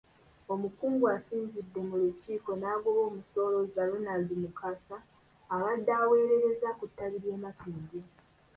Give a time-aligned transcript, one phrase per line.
[0.53, 4.97] Omukungu asinzidde mu lukiiko n'agoba omusolooza Ronald Mukasa
[5.53, 8.01] abadde aweerereza ku ttabi ly’e Makindye.